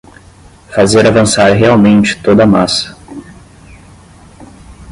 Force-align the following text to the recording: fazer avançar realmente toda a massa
fazer 0.73 1.05
avançar 1.05 1.53
realmente 1.53 2.19
toda 2.23 2.41
a 2.43 2.47
massa 2.47 2.97